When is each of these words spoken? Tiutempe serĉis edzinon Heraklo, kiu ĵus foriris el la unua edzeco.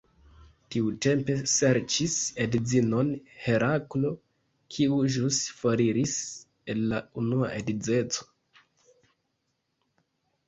Tiutempe 0.75 1.33
serĉis 1.55 2.13
edzinon 2.45 3.11
Heraklo, 3.43 4.13
kiu 4.77 4.97
ĵus 5.17 5.41
foriris 5.59 6.15
el 6.75 6.81
la 6.95 7.01
unua 7.23 7.51
edzeco. 7.59 8.27